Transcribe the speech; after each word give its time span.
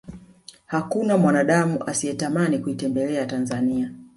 hakuna 0.65 1.17
mwanadamu 1.17 1.83
asiyetamani 1.87 2.59
kuitembelea 2.59 3.25
tanzania 3.25 3.89